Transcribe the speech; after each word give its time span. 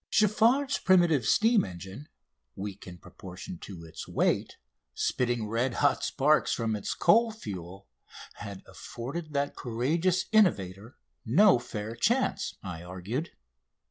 Giffard's 0.11 0.79
primitive 0.79 1.27
steam 1.27 1.63
engine, 1.63 2.09
weak 2.55 2.87
in 2.87 2.97
proportion 2.97 3.59
to 3.59 3.83
its 3.85 4.07
weight, 4.07 4.57
spitting 4.95 5.47
red 5.47 5.75
hot 5.75 6.03
sparks 6.03 6.51
from 6.53 6.75
its 6.75 6.95
coal 6.95 7.29
fuel, 7.31 7.87
had 8.37 8.63
afforded 8.65 9.33
that 9.33 9.55
courageous 9.55 10.25
innovator 10.31 10.97
no 11.23 11.59
fair 11.59 11.93
chance, 11.95 12.55
I 12.63 12.81
argued. 12.81 13.33